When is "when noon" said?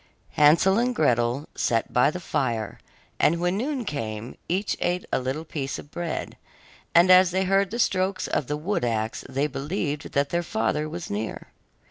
3.39-3.85